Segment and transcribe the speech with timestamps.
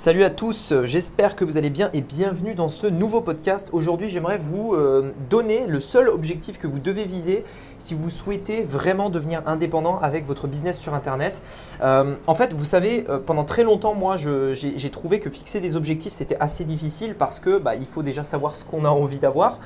[0.00, 3.68] Salut à tous, j'espère que vous allez bien et bienvenue dans ce nouveau podcast.
[3.74, 7.44] Aujourd'hui, j'aimerais vous euh, donner le seul objectif que vous devez viser
[7.78, 11.42] si vous souhaitez vraiment devenir indépendant avec votre business sur Internet.
[11.82, 15.76] Euh, en fait, vous savez, euh, pendant très longtemps, moi, j'ai trouvé que fixer des
[15.76, 19.18] objectifs, c'était assez difficile parce que bah, il faut déjà savoir ce qu'on a envie
[19.18, 19.58] d'avoir,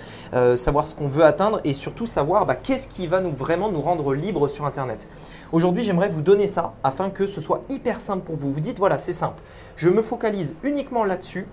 [0.57, 3.81] savoir ce qu'on veut atteindre et surtout savoir bah, qu'est-ce qui va nous vraiment nous
[3.81, 5.07] rendre libres sur Internet.
[5.53, 8.51] Aujourd'hui, j'aimerais vous donner ça afin que ce soit hyper simple pour vous.
[8.51, 9.41] Vous dites, voilà, c'est simple.
[9.77, 10.24] Je me focalise
[10.63, 11.47] uniquement là-dessus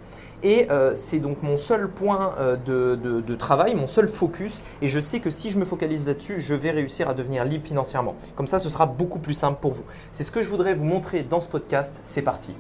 [0.43, 4.61] et euh, c'est donc mon seul point euh, de, travail, mon seul focus.
[4.81, 7.65] Et je sais que si je me focalise là-dessus, je vais réussir à devenir libre
[7.65, 8.15] financièrement.
[8.35, 9.83] Comme ça, ce sera beaucoup plus simple pour vous.
[10.11, 12.01] C'est ce que je voudrais vous montrer dans ce podcast.
[12.03, 12.55] C'est parti.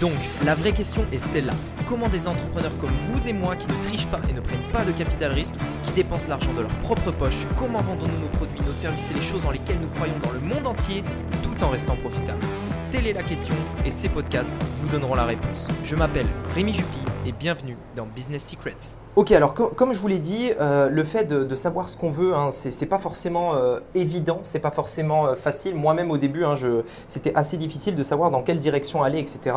[0.00, 0.12] Donc,
[0.44, 1.54] la vraie question est celle-là.
[1.88, 4.84] Comment des entrepreneurs comme vous et moi qui ne trichent pas et ne prennent pas
[4.84, 5.54] de capital risque,
[5.84, 9.22] qui dépensent l'argent de leur propre poche, comment vendons-nous nos produits, nos services et les
[9.22, 11.02] choses dans lesquelles nous croyons dans le monde entier
[11.42, 12.44] tout en restant profitables?
[12.90, 13.54] Telle est la question
[13.84, 15.66] et ces podcasts vous donneront la réponse.
[15.84, 18.94] Je m'appelle Rémi Jupy et bienvenue dans Business Secrets.
[19.16, 22.34] Ok, alors comme je vous l'ai dit, euh, le fait de, savoir ce qu'on veut,
[22.34, 25.74] hein, c'est pas forcément euh, évident, c'est pas forcément euh, facile.
[25.74, 26.54] Moi-même au début, hein,
[27.08, 29.56] c'était assez difficile de savoir dans quelle direction aller, etc.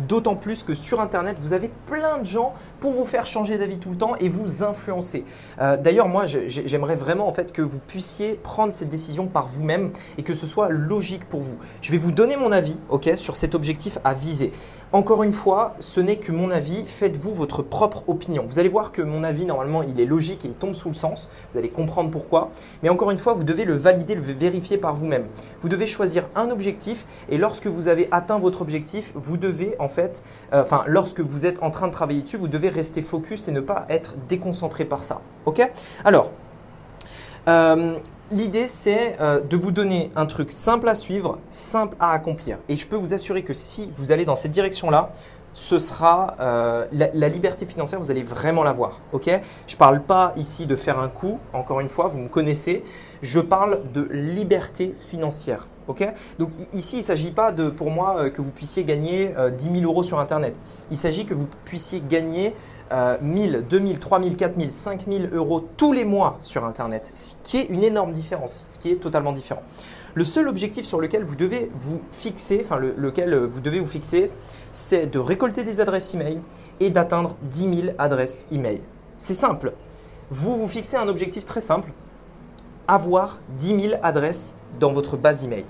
[0.00, 3.78] D'autant plus que sur Internet, vous avez plein de gens pour vous faire changer d'avis
[3.78, 5.24] tout le temps et vous influencer.
[5.58, 10.24] D'ailleurs, moi, j'aimerais vraiment en fait que vous puissiez prendre cette décision par vous-même et
[10.24, 11.56] que ce soit logique pour vous.
[11.80, 14.52] Je vais vous donner mon avis, ok, sur cet objectif à viser.
[14.92, 16.84] Encore une fois, ce n'est que mon avis.
[16.86, 18.44] Faites-vous votre propre opinion.
[18.46, 20.94] Vous allez voir que mon avis, normalement, il est logique et il tombe sous le
[20.94, 21.28] sens.
[21.50, 22.50] Vous allez comprendre pourquoi.
[22.82, 25.26] Mais encore une fois, vous devez le valider, le vérifier par vous-même.
[25.60, 29.88] Vous devez choisir un objectif et lorsque vous avez atteint votre objectif, vous devez en
[29.88, 33.48] fait, euh, enfin, lorsque vous êtes en train de travailler dessus, vous devez rester focus
[33.48, 35.20] et ne pas être déconcentré par ça.
[35.46, 35.68] Ok?
[36.04, 36.30] Alors,
[37.48, 37.96] euh,
[38.32, 42.58] L'idée, c'est euh, de vous donner un truc simple à suivre, simple à accomplir.
[42.68, 45.12] Et je peux vous assurer que si vous allez dans cette direction-là,
[45.54, 49.00] ce sera euh, la, liberté financière, vous allez vraiment l'avoir.
[49.12, 49.30] Ok?
[49.68, 52.82] Je ne parle pas ici de faire un coup, encore une fois, vous me connaissez.
[53.22, 55.68] Je parle de liberté financière.
[55.86, 56.04] Ok?
[56.40, 59.80] Donc ici, il ne s'agit pas de, pour moi, euh, que vous puissiez gagner 10
[59.82, 60.56] 000 euros sur Internet.
[60.90, 62.54] Il s'agit que vous puissiez gagner
[62.90, 67.82] 1000, 2000, 3000, 4000, 5000 euros tous les mois sur Internet, ce qui est une
[67.82, 69.62] énorme différence, ce qui est totalement différent.
[70.16, 73.86] Le seul objectif sur lequel vous devez vous fixer, enfin lequel euh, vous devez vous
[73.86, 74.30] fixer,
[74.72, 76.40] c'est de récolter des adresses email
[76.80, 78.80] et d'atteindre 10 000 adresses email.
[79.18, 79.74] C'est simple.
[80.30, 81.92] Vous vous fixez un objectif très simple,
[82.88, 85.66] avoir 10 000 adresses dans votre base email.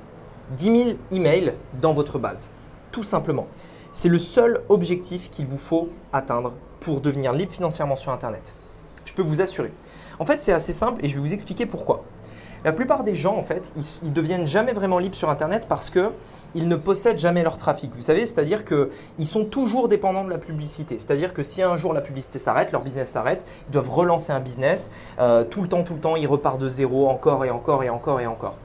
[0.56, 2.52] 10 000 emails dans votre base,
[2.92, 3.48] tout simplement.
[3.90, 8.54] C'est le seul objectif qu'il vous faut atteindre pour devenir libre financièrement sur Internet.
[9.04, 9.72] Je peux vous assurer.
[10.18, 12.04] En fait, c'est assez simple et je vais vous expliquer pourquoi.
[12.64, 15.88] La plupart des gens, en fait, ils, ne deviennent jamais vraiment libres sur Internet parce
[15.88, 17.92] qu'ils ne possèdent jamais leur trafic.
[17.94, 20.98] Vous savez, c'est-à-dire qu'ils sont toujours dépendants de la publicité.
[20.98, 24.40] C'est-à-dire que si un jour la publicité s'arrête, leur business s'arrête, ils doivent relancer un
[24.40, 24.90] business.
[25.20, 27.88] Euh, tout le temps, tout le temps, ils repartent de zéro encore et encore et
[27.88, 28.56] encore et encore.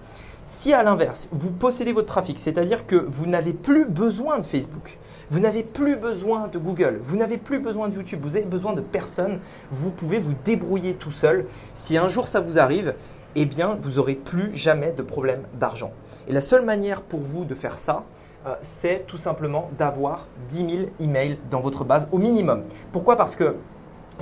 [0.54, 4.98] Si à l'inverse, vous possédez votre trafic, c'est-à-dire que vous n'avez plus besoin de Facebook,
[5.30, 8.74] vous n'avez plus besoin de Google, vous n'avez plus besoin de YouTube, vous avez besoin
[8.74, 9.40] de personne,
[9.72, 11.46] vous pouvez vous débrouiller tout seul.
[11.74, 12.96] Si un jour ça vous arrive,
[13.36, 15.94] eh bien, vous n'aurez plus jamais de problème d'argent.
[16.28, 18.04] Et la seule manière pour vous de faire ça,
[18.46, 22.64] euh, c'est tout simplement d'avoir 10 000 emails dans votre base au minimum.
[22.92, 23.16] Pourquoi?
[23.16, 23.56] Parce que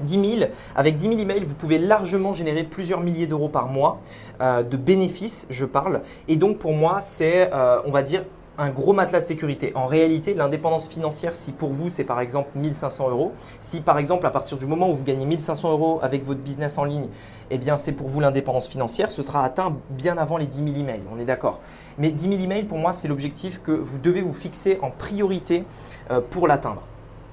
[0.02, 4.00] 10 000, avec 10 000 emails, vous pouvez largement générer plusieurs milliers d'euros par mois
[4.42, 6.02] euh, de bénéfices, je parle.
[6.28, 8.24] Et donc pour moi, c'est, euh, on va dire,
[8.60, 9.72] un gros matelas de sécurité.
[9.74, 14.26] En réalité, l'indépendance financière, si pour vous c'est par exemple 1500 euros, si par exemple
[14.26, 17.08] à partir du moment où vous gagnez 1500 euros avec votre business en ligne,
[17.52, 20.78] eh bien c'est pour vous l'indépendance financière, ce sera atteint bien avant les 10 000
[20.78, 21.62] emails, on est d'accord.
[21.98, 25.64] Mais 10 000 emails, pour moi, c'est l'objectif que vous devez vous fixer en priorité
[26.12, 26.84] euh, pour l'atteindre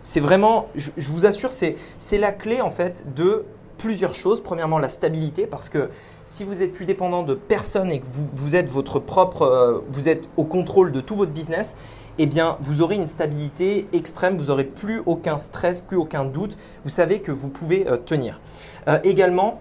[0.06, 1.74] c'est vraiment, je, vous assure, c'est
[2.12, 3.44] la clé en fait de
[3.76, 4.40] plusieurs choses.
[4.40, 5.90] Premièrement, la stabilité, parce que
[6.24, 8.06] si vous êtes plus dépendant de personne et que
[8.36, 11.74] vous, êtes votre propre, euh, vous êtes au contrôle de tout votre business,
[12.18, 16.56] eh bien, vous aurez une stabilité extrême, vous n'aurez plus aucun stress, plus aucun doute.
[16.84, 18.40] Vous savez que vous pouvez euh, tenir.
[18.86, 19.60] Euh, également,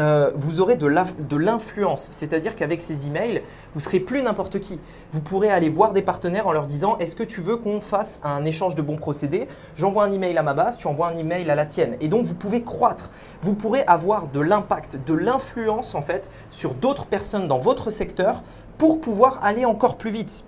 [0.00, 2.08] euh, vous aurez de l'influence.
[2.10, 3.42] C'est-à-dire qu'avec ces emails,
[3.74, 4.80] vous serez plus n'importe qui.
[5.12, 8.20] Vous pourrez aller voir des partenaires en leur disant Est-ce que tu veux qu'on fasse
[8.24, 9.46] un échange de bons procédés?
[9.76, 11.96] J'envoie un email à ma base, tu envoies un email à la tienne.
[12.00, 13.10] Et donc, vous pouvez croître.
[13.42, 18.42] Vous pourrez avoir de l'impact, de l'influence en fait sur d'autres personnes dans votre secteur
[18.78, 20.44] pour pouvoir aller encore plus vite.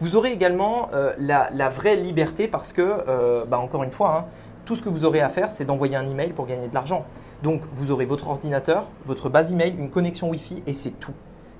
[0.00, 4.24] Vous aurez également euh, la, vraie liberté parce que, euh, bah, encore une fois, hein,
[4.64, 7.04] tout ce que vous aurez à faire, c'est d'envoyer un email pour gagner de l'argent.
[7.42, 11.14] Donc, vous aurez votre ordinateur, votre base email, une connexion Wi-Fi et c'est tout.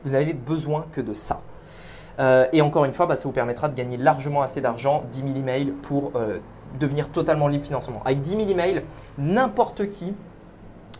[0.04, 1.42] Vous n'avez besoin que de ça.
[2.52, 5.36] et encore une fois, bah, ça vous permettra de gagner largement assez d'argent, 10 000
[5.36, 6.12] emails pour
[6.78, 8.02] devenir totalement libre financièrement.
[8.04, 8.82] Avec 10 000 emails,
[9.18, 10.14] n'importe qui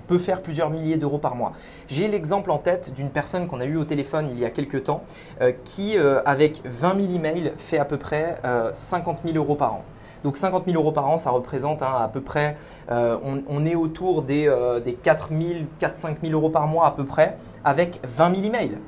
[0.06, 1.52] peut faire plusieurs milliers d'euros par mois.
[1.88, 4.84] J'ai l'exemple en tête d'une personne qu'on a eu au téléphone il y a quelques
[4.84, 5.04] temps
[5.40, 8.40] euh, qui, euh, avec 20 000 emails, fait à peu près
[8.72, 9.84] 50 euh, 000 euros par an.
[10.24, 12.56] Donc 50 000 euros par an, ça représente hein, à peu près,
[12.88, 14.52] on, est autour des,
[14.84, 18.46] des 4 000, 4 5 000 euros par mois à peu près, avec 20 000
[18.46, 18.78] emails.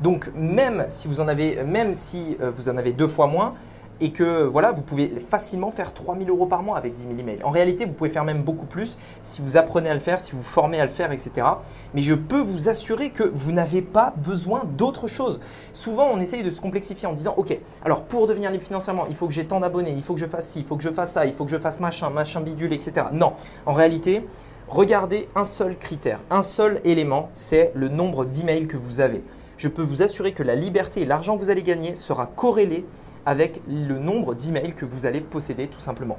[0.00, 3.54] Donc même si vous en avez, même si vous en avez deux fois moins,
[4.00, 7.42] et que voilà, vous pouvez facilement faire 3000 euros par mois avec 10 000 emails.
[7.44, 10.32] En réalité, vous pouvez faire même beaucoup plus si vous apprenez à le faire, si
[10.32, 11.46] vous formez à le faire, etc.
[11.94, 15.40] Mais je peux vous assurer que vous n'avez pas besoin d'autre chose.
[15.72, 19.14] Souvent, on essaye de se complexifier en disant, OK, alors pour devenir libre financièrement, il
[19.14, 20.90] faut que j'ai tant d'abonnés, il faut que je fasse ci, il faut que je
[20.90, 23.06] fasse ça, il faut que je fasse machin, machin bidule, etc.
[23.12, 23.34] Non,
[23.66, 24.26] en réalité,
[24.68, 29.22] regardez un seul critère, un seul élément, c'est le nombre d'emails que vous avez.
[29.56, 32.84] Je peux vous assurer que la liberté et l'argent que vous allez gagner sera corrélé
[33.26, 36.18] avec le nombre d'emails que vous allez posséder tout simplement.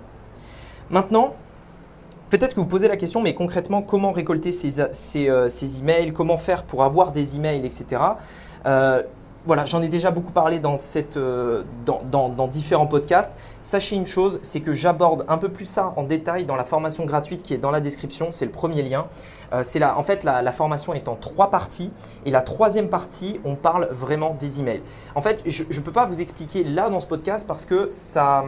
[0.89, 1.35] Maintenant,
[2.29, 5.47] peut-être que vous posez la question, mais concrètement, comment récolter ces, euh,
[5.79, 8.01] emails, comment faire pour avoir des emails, etc.
[9.45, 13.31] voilà, j'en ai déjà beaucoup parlé dans, cette, euh, dans, différents podcasts.
[13.61, 17.05] Sachez une chose, c'est que j'aborde un peu plus ça en détail dans la formation
[17.05, 18.27] gratuite qui est dans la description.
[18.31, 19.07] C'est le premier lien.
[19.53, 21.91] Euh, c'est là, en fait, la, formation est en trois parties.
[22.25, 24.81] Et la troisième partie, on parle vraiment des emails.
[25.13, 28.43] En fait, je ne peux pas vous expliquer là dans ce podcast parce que ça,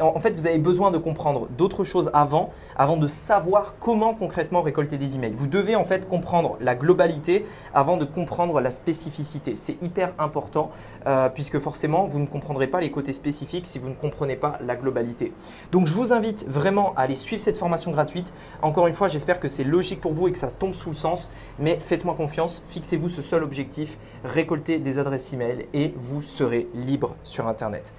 [0.00, 4.62] en fait, vous avez besoin de comprendre d'autres choses avant, avant de savoir comment concrètement
[4.62, 5.34] récolter des emails.
[5.36, 9.56] Vous devez en fait comprendre la globalité avant de comprendre la spécificité.
[9.56, 10.70] C'est hyper important
[11.06, 14.58] euh, puisque forcément, vous ne comprendrez pas les côtés spécifiques si vous ne comprenez pas
[14.64, 15.32] la globalité.
[15.70, 18.32] Donc, je vous invite vraiment à aller suivre cette formation gratuite.
[18.62, 20.96] Encore une fois, j'espère que c'est logique pour vous et que ça tombe sous le
[20.96, 26.68] sens, mais faites-moi confiance, fixez-vous ce seul objectif, récolter des adresses email et vous serez
[26.74, 27.92] libre sur Internet.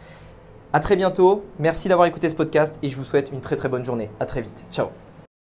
[0.74, 1.46] À très bientôt.
[1.60, 4.10] Merci d'avoir écouté ce podcast et je vous souhaite une très très bonne journée.
[4.20, 4.66] À très vite.
[4.72, 4.88] Ciao.